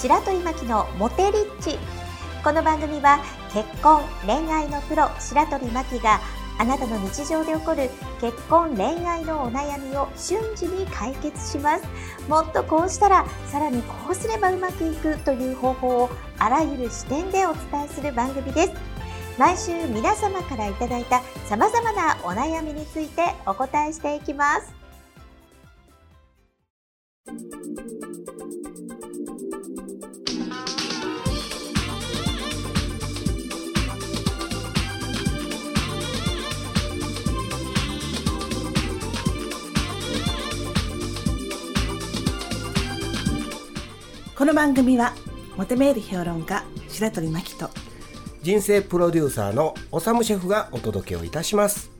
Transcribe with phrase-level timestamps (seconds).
[0.00, 1.78] 白鳥真希のモテリッチ。
[2.42, 6.20] この番組は結婚恋愛のプロ白鳥真希が
[6.58, 11.84] あなたの日常で起こる結婚恋愛のお悩みを瞬時に解決します。
[12.30, 18.72] もっとこうしたらさらにこうすればうまくいくという方法をあらゆる視点でお伝えする番組です。
[19.38, 24.72] 毎週皆様からいただいた様々なお悩みについてお答えしていきます。
[44.40, 45.12] この番組は
[45.58, 47.68] モテメール評論家白鳥真希と
[48.40, 51.99] 人生プロデューサーのおさむシェフがお届けをいたします。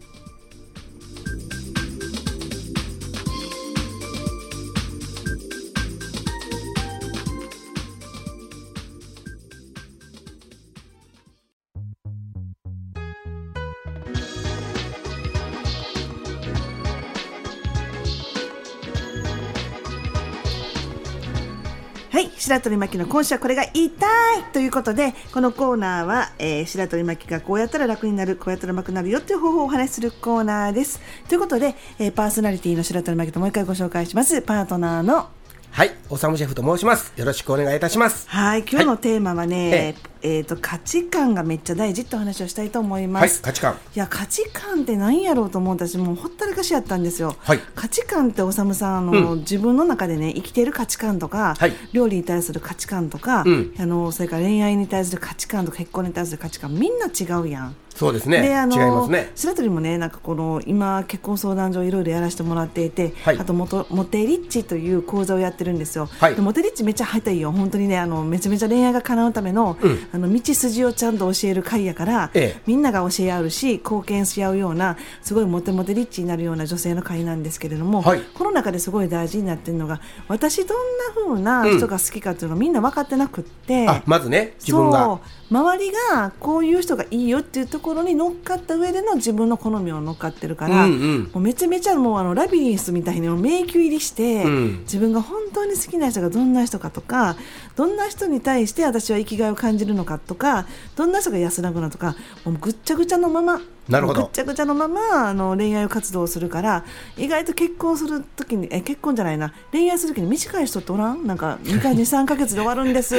[22.40, 24.06] 白鳥真希の今週はこれが言いた
[24.38, 31.00] いということでこのコーナーは、えー白鳥真希がこうやったら楽になるこうやったらうまくなるよっていう方法をお話しするコーナーです。
[31.28, 34.40] ということで、えーパーソナリティの白鳥真希ともう一回ご紹介します。
[34.40, 35.28] パートナーの
[35.70, 37.12] はいおさむシェフと申します。
[37.16, 38.26] よろしくお願いいたします。
[38.28, 43.74] はい今日のテーマはね、ええーと価値観がめっちゃ大事ってお話をしたいと思いまはいす、価値観。
[43.94, 47.58] いや価値観って何やろうと思う私もうほったらかしやったんですよ、はい。
[47.74, 51.72] 価値観っておさむさんあの、自分の中でね生きている価値観とか、はい。
[51.92, 53.74] 料理に対する価値観とか、うん。
[53.78, 57.76] あのそれから恋愛に対する価値観とか結婚に対する価値観みんな違うやん。
[57.94, 58.40] そうですね。
[58.40, 59.30] であの違いますね。
[59.34, 63.38] 白鳥もねなんかこの今結婚相談所いろいろやらせてもらっていて、はい。
[63.38, 66.34] あとモトモテリッチという講座をやってるんですよ、はい。
[66.34, 67.52] でモテリッチめっちゃ入ったいよ。
[67.52, 72.62] 本当にねあのめちゃめちゃ恋愛が叶うための,、うんあの道筋をちゃんと教える会やから、ええ。
[72.66, 78.20] みんなが教え合うし貢献し合うようなすごいモテモテリッチになるような女性の会なんですけれども、はい。
[78.34, 85.04] この中ですごい大事になってるのが私どんな風な人が好きかっていうのがみんな分かってなくって、あまずね自分が。
[85.04, 85.20] そう。
[85.52, 91.22] 周りがこういう人がいいよっていうところに乗っかった上での自分の好みを乗っかってるから、うんうん。
[91.24, 94.78] もうめちゃめちゃもうあのラビリンスみたいに迷宮入りして、うん。
[94.82, 97.36] 自分が本当に好きな人がどんな人かとか
[97.74, 100.66] どんな人に対して私は生きがいを感じるのかとか
[100.96, 104.22] どんな人が安らぐのとかもうぐっちゃぐちゃのままなるほど。
[104.22, 106.84] ぐっちゃぐちゃのままあの恋愛活動をするから
[107.16, 111.26] 意外と結婚するときにえ結婚じゃないな恋愛するときに短い人っておらん？
[111.26, 113.16] なんか2か23か月で終わるんです。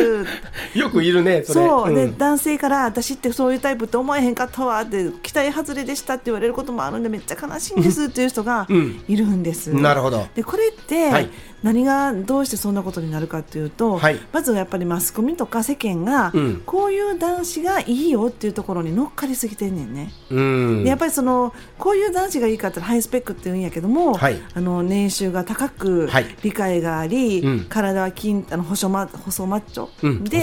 [0.74, 1.68] よくいるねそれ。
[1.68, 2.18] そう、でん。
[2.18, 9.04] 男性から私ってそういうタイプって思えへんかったわって期待外れでしたって言われることもあるんでめっちゃ悲しいんですっていう人がうん。
[9.10, 9.74] いるんです。
[9.74, 10.26] なるほど。
[10.36, 11.30] でこれって、はい
[11.64, 14.20] 何がどうしてそんなことになるかっていうと、はい。
[14.32, 16.64] まずやっぱりマスコミとか世間が、うん。
[16.66, 20.12] こういう男子がいいよっていうところに乗っかりすぎてんねんね。
[20.30, 20.84] うん。
[20.84, 24.42] でやっぱりそのこういう男子がいいかってハイスペックって言うんやけども、はい。
[24.54, 26.36] あの年収が高く、はい。
[26.42, 27.66] 理解があり、うん。
[27.66, 30.24] 体は筋あの細マ細マッチョ、うん。
[30.24, 30.42] で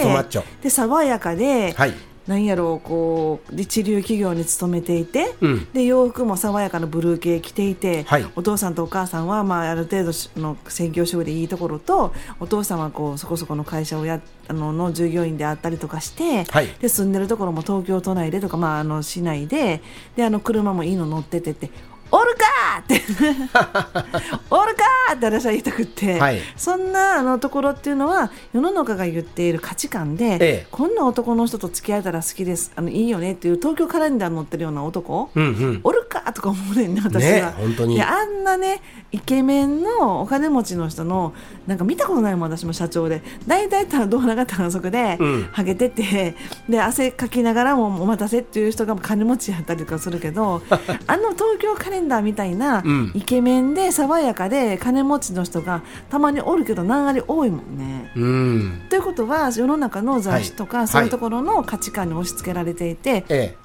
[0.61, 1.93] で爽やかで、はい
[2.29, 19.81] なんやろうこう一流企業に勤めていて、うんで洋服も爽やかなブルー系着ていて、はいお父さんとお母さんは、まあ、ある程度の専業主婦でいいところとお父さんはこうそこそこの会社をやあのの従業員であったりとかして、はいで住んでるところも東京都内でとか、まあ、あの市内で
[20.15, 21.71] であの車もいいの乗っててって。
[22.11, 22.81] おるかー！
[22.81, 23.01] って
[24.49, 25.15] おるかー！
[25.15, 26.39] って私は言いたくって、はい。
[26.55, 30.67] そんなあのところっていうのは世の中が言っている価値観で、ええ。
[30.71, 32.71] こんな男の人と付き合えたら好きです。
[32.75, 35.81] あのいいよねっていう東京カレンダーに載ってるような男、うんうん。
[35.83, 37.51] おるかとか思うねんね私ねは。
[37.51, 37.95] 本当に。
[37.95, 38.81] であんなね
[39.11, 41.33] イケメンのお金持ちの人の
[41.67, 43.21] なんか見たことないもん私も社長で。
[43.47, 45.49] 大体た胴長短足で、うん。
[45.51, 46.35] ハゲてて
[46.67, 50.61] で汗かきながらもお待たせっていう人が金持ちやったりとかするけど
[51.07, 53.11] あの東京カレンダーみたいな、うん。
[53.13, 58.11] イケメンで爽やかで金持ちの人がたまにおるけど何割多いもんね。
[58.15, 58.81] うん。
[58.89, 60.87] ということは世の中の雑誌とか、はい。
[60.87, 63.55] そういうところの価値観に押し付けられていて、え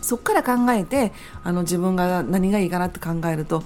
[0.00, 1.12] そこから考えて
[1.44, 3.62] あの自分が何がいいかなって考えると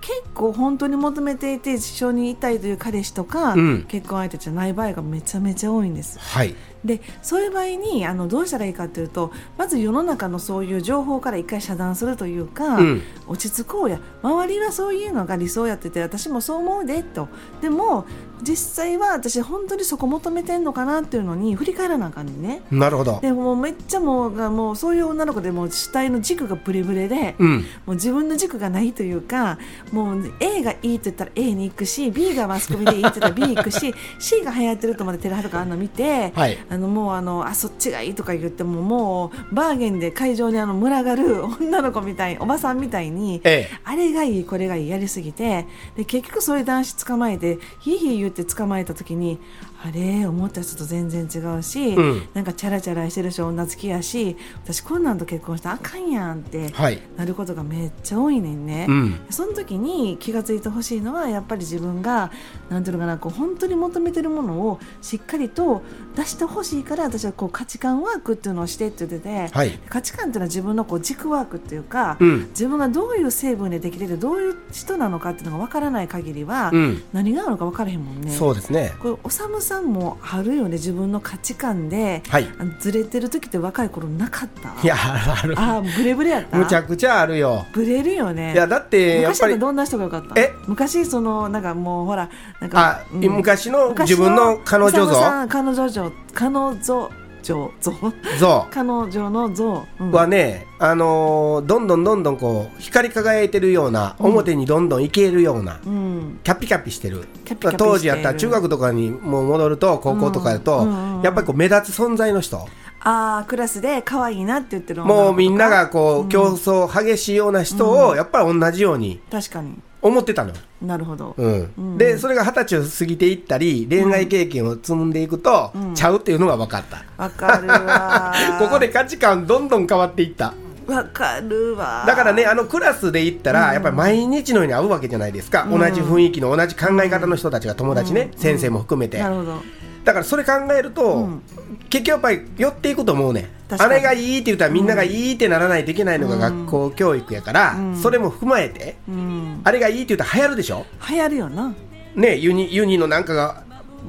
[0.00, 3.84] 結構本当に求めていて一緒にいたいという彼氏とか、うん。
[3.88, 6.18] 結婚相手じゃない場合がめちゃめちゃ多いんです。
[6.18, 6.54] はい。
[6.84, 13.02] でそういう場合にあのどうしたらいいかというとまず世の中のそういう情報から一回遮断するというか、うん。
[13.26, 14.00] 落ち着こうや。
[14.22, 17.28] 周りはそういうのが理想やってて私もそう思うでと。
[17.60, 18.06] でも
[18.42, 22.62] 実際は私本当にそこ求めてんのかなっていうのに振り返らなあかんね。
[22.70, 23.20] なるほど。
[23.20, 27.56] でもうめっちゃもうがもうそういう女の子でもう主体の軸がブレブレで、うん。
[27.86, 29.58] もう自分の軸がないというか
[29.92, 36.58] もう A がいいって言ったら A に行くし B がマスコミでいいって言ったら B 行くし C が流行ってると思ってテレハとかあんの見て、はい。
[36.68, 43.80] あのもうあのあそっちがいいとか言ってももうバーゲンで会場にあの群がる女の子みたいおばさんみたいに、ええ。
[43.84, 45.66] あれがいいこれがいいやりすぎて
[45.96, 49.38] で結局そういう男子捕まえてヒーヒー言って捕まえた時に
[49.82, 50.26] あれ？
[50.26, 52.28] 思った人と全然違うし、うん。
[52.34, 57.00] なんかチャラチャラしてるし女好きやし私こんなんと結婚したらあかんやんってはい。
[57.16, 58.86] なることがめっちゃ多いねんね。
[58.88, 59.20] うん。
[59.30, 62.30] その時に気がついてほしいのはやっぱり自分が
[62.70, 65.82] なんていうのかなこう本当に求めてるものをしっかりと
[66.14, 69.70] 出してほしいから私はこう価値観ワークっていうのをしてって言ってて、はい。
[69.88, 72.48] 価値観っていうのは自分のこう軸ワークっていうか、うん。
[72.48, 77.02] 自分がどういう成分でできててどういう人なのかっていうのが分からない限りは、うん。
[77.12, 78.30] 何があるのか分からへんもんね。
[78.32, 78.92] そうですね。
[79.00, 82.46] これおさむさんもあるよね自分の価値観で、はい。
[82.80, 84.74] ずれてる時って若い頃なかった？
[84.82, 86.58] いやあるあブレブレやった？
[86.58, 87.66] むちゃくちゃあるよ。
[87.72, 88.52] ブレるよね。
[88.52, 90.40] いやだってやっぱりどんな人が良かった？
[90.40, 90.52] え？
[90.66, 92.30] 昔そのなんかもうほら
[92.60, 93.20] なんあか、うん。
[93.20, 95.48] 昔の自分の彼女像？
[95.48, 97.10] 彼女像彼女
[97.46, 97.92] 像像
[98.38, 100.10] 像彼女の像、うん。
[100.10, 104.26] はね、あのーどんどんどんどんこう光り輝いてるような、うん。
[104.26, 106.40] 表にどんどんいけるような、うん。
[106.42, 107.28] キャピキャピしてる。
[107.44, 107.90] キャピキャピしてる。
[107.92, 110.86] 当時やったら中学とかにもう戻ると高校とかだと、
[111.22, 112.66] やっぱりこう目立つ存在の人、
[113.00, 120.50] ああクラスで可愛いなって言ってるもうみんながこう、競争激しいような人をやっぱり同じように確かに思ってたの。
[120.50, 120.54] よ。
[120.82, 121.72] なるほど、うん。
[121.76, 121.98] うん。
[121.98, 125.94] でそれが二十歳を過ぎていったり恋愛経験を積んでいくと、うん。
[125.94, 130.54] ちゃうっていうのが分かった、わかるわ ここで価値観どんどん変わっていった。
[130.86, 139.62] わかるわだからねあのクラスで行ったら、やっぱり毎日のように会うわけじゃないですか、同じ雰囲気の同じ考え方の人たちが友達ね、先生も含めて、なるほど
[140.06, 141.42] だからそれ考えると、うん。
[141.90, 147.96] 結局やっぱり寄っていくと思うねあれがいいって言ったらみんながいいってならないといけないのが学校教育やから、うん。
[147.96, 149.60] それも踏まえて、うん。
[149.64, 150.86] あれがいいって言ったら流行るでしょ？
[151.10, 151.74] 流行るよな。
[152.14, 153.64] ねユニユニのなんかが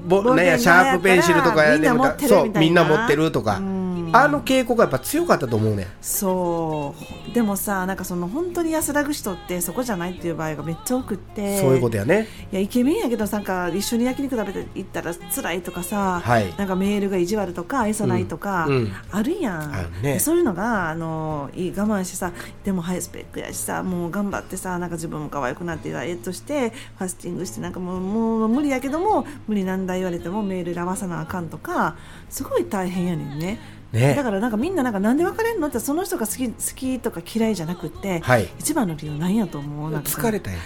[0.07, 3.76] ぼなんやシャープペンシルとかやみんな持ってるみそうみんな持ってるとか、うん
[4.23, 6.95] あの傾向がやっぱ強かったと思うねそ
[7.29, 7.33] う。
[7.33, 11.59] でもさなんかその本当に安らぐ人ってそこじゃないっていう場合がめっちゃ多くって。
[11.59, 12.27] そういうことやね。
[12.51, 16.53] いやイケメンやけどなんか一緒に焼肉食べて行ったら辛いとかさ、はい。
[16.57, 18.93] なんかメールが意地悪とか愛想ないとか、うんうん。
[19.11, 20.19] あるやん、ね。
[20.19, 22.31] そういうのがあのいい我慢してさ
[22.63, 31.95] でもハイスペックやしさもう頑張ってさなんか自分も可愛くなってダイエットしてファスティングしてなんかもうもう無理やけども無理なんだ言われてもメール合わさなあかんとか
[32.29, 33.59] すごい大変やねんね。
[33.91, 34.15] ね。
[34.15, 38.49] だからなんかみんななんかなんで別れんのってその人が好き好きとか嫌いじゃなくって、はい。
[38.59, 40.09] 一番の理由なんやと思うなんか。
[40.09, 40.57] 疲れたよ。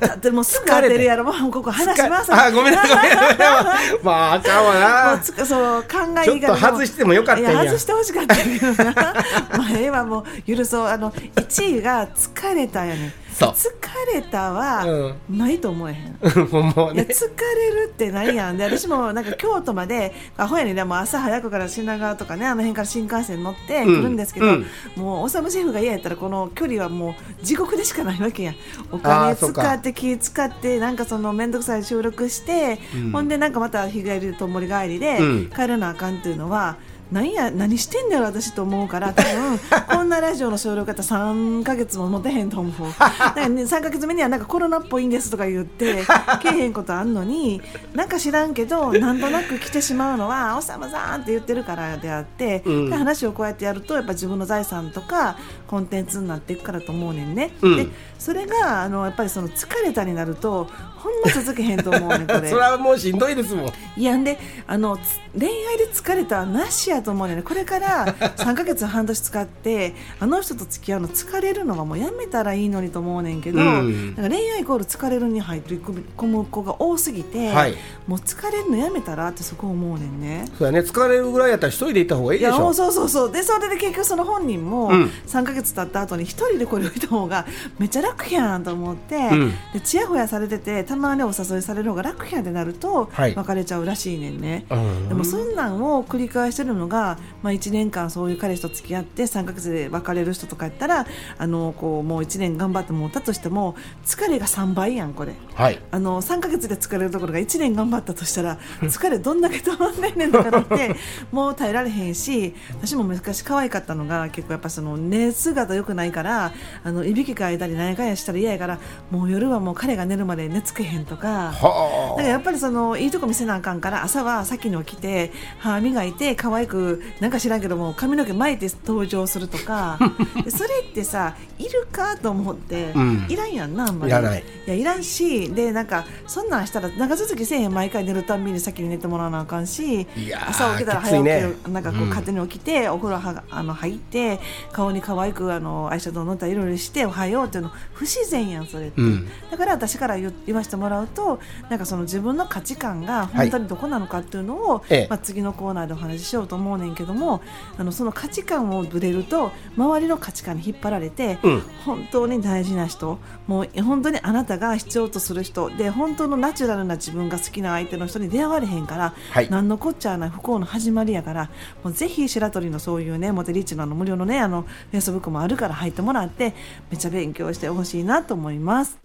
[0.00, 2.32] だってもうすぐ当てるやろもうここ話します。
[2.32, 3.14] あごめんなさい。
[3.14, 5.88] ごめんなさいまああかんわもなうつかそう考
[6.22, 7.50] えちょっと外してもよかったんや。
[7.52, 8.92] いや外してほしかったけどな。
[9.58, 10.86] まあええわもう許そう。
[10.86, 18.58] あの1位が疲れたやね疲れたはないと思えへん、 ほんまいやね疲れるってないやん。
[18.58, 24.66] で私もなんか京都までアホやねんでもう朝早くから品川とかねあの辺から新幹線乗って来るんですけど、うん。
[24.96, 28.54] もう修シェフが嫌やったらこの距離はもう地獄でしかないわけやん。
[28.92, 33.12] おあ金使って気使ってなんかその面倒くさい収録して、うん。
[33.12, 35.50] ほんでなんかまた日帰りともり帰りでうん。
[35.50, 36.76] 帰らなあかんっていうのは、なん
[37.22, 39.58] や何してんだよ私と思うから多分
[39.88, 42.88] こんなラジオの収録やったら3か月も持てへんと思う。
[42.98, 46.04] だから、ね、3か月目にはなんかコロナっぽいんですとか言って
[46.42, 47.62] けえへんことあんのに
[47.94, 52.90] なんか知らんけどなんとなく来てしまうのは「おさまさん」って言ってるからであって、うん。
[52.90, 57.50] で話をこうやってやるとやっぱ自分の財産とかコンテンツになっていくからと思うねんね。
[57.62, 57.76] うん。
[57.76, 57.86] で
[58.18, 62.48] それがあのやっぱりその疲れたになるとほんま続けへんと思うねんこれ。
[62.50, 62.62] それ。
[62.62, 63.72] はもうしんどいですもん。
[63.96, 67.42] いやんであのつ恋愛で疲れたはなしやと思うねんね。
[67.42, 68.06] これから
[68.36, 74.14] 3ヶ月半年使ってあの人と付き合うの疲れるのはもうやめたらいいのにと思うねんけど、うん。
[74.14, 75.80] なんか恋愛イコール疲れるに入り
[76.16, 77.74] 込む子が多すぎて、はい。
[78.06, 80.46] もう疲れるのやめたらってそこ思うねんね。
[80.58, 80.80] そうやね。
[80.80, 82.68] 疲れるぐらいやったら一人で行った方がいいでしょ。
[82.70, 83.32] うそうそうそう。
[83.32, 85.10] でそれで結局その本人もうん。
[85.26, 87.46] 3ヶ月経った後に一人でこれをいた方が
[87.78, 89.52] めっちゃ楽やんと思って、ん。
[89.72, 93.34] でちやほやされててたまにお誘いされる方が楽やでなるとはい。
[93.34, 95.08] 別れちゃうらしいねんね、うん。
[95.08, 101.06] でもそんなんを繰り返してるのが、まあ、1年間そういう彼氏と付き合って3ヶ月で別れる人とかやったら
[101.38, 105.34] あのこうもう1年頑張ってもうたとしても疲れが3倍やんこれ。
[105.54, 105.78] はい。
[105.90, 110.94] あの3ヶ月で疲れるところが1年頑張ったとしたら疲れどんだけ止まんねんねんとかって
[111.32, 118.78] もう耐えられへんし私も昔可愛かったのが結構やっぱその寝姿良くないからあのいびきかいたり何やかんやしたら嫌やから
[119.10, 121.52] もう夜はもう彼が寝るまで寝つけへんとか。
[121.52, 129.98] はだからやっぱりそのいいとこ見せなあかんから朝は先に起きて歯磨いて可愛くなんか知らんけども髪の毛巻いて登場するとか。
[130.44, 133.26] でそれってさいるかと思って、うん。
[133.28, 134.12] いらんやんなあんまり。
[134.12, 140.06] いやいらんしでなんかそんなんしたら長続きせえへん毎回寝るたんびに先に寝てもらわなあかんし
[140.48, 142.08] 朝起きたら早起きねなんかこううん。
[142.08, 144.38] 勝手に起きて、お風呂はあの入って
[144.72, 149.28] 顔に可愛くあのアイシャドウ塗ったりいろいろしておはようっていうの不自然やんそれって、うん。
[149.50, 155.06] だから私から言言わせてもらうとなんかその自分の価値観が本当にどこなのかっていうのを、ええ。
[155.10, 157.42] まあ、次のコーナーでお話ししようと思うねんけども
[157.76, 161.60] あのその価値観をぶれると周りの価値観に引っ張られて、うん。
[161.84, 169.48] 本当に大事な人もう本当にあなたが必要とする人で本当のナチュラルな自分が好きな相手の人に出会われへんから、はい。
[169.50, 171.50] 何のこっちゃない不幸の始まりやから
[171.82, 176.54] もうぜひ白鳥のそういうねモテリッチのあの無料のねあのフェイスブックもあるから入ってもらって
[176.90, 178.98] めちゃ勉強してほしいなと思います。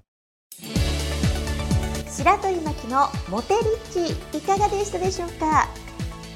[2.10, 3.60] 白鳥巻きのモテリ
[4.06, 5.68] ッチいかがでしたでしょうか？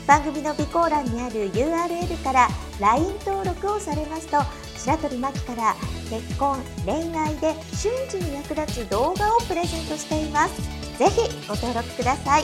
[0.07, 2.47] 番組の備考欄にある URL から
[2.79, 4.37] LINE 登録をされますと
[4.77, 5.75] 白鳥巻きから
[6.09, 10.61] 結婚恋愛で瞬時に役立つ動画をプレゼントしています。
[10.97, 12.43] ぜひご登録ください。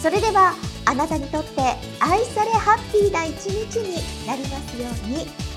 [0.00, 1.60] それではあなたにとって
[1.98, 5.53] 愛されハッピーな一日になりますように。